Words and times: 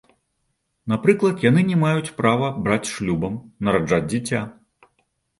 Напрыклад, 0.93 1.35
яны 1.49 1.61
не 1.71 1.75
маюць 1.83 2.13
права 2.21 2.47
браць 2.67 2.91
шлюбам, 2.93 3.35
нараджаць 3.69 4.01
дзіця. 4.11 4.41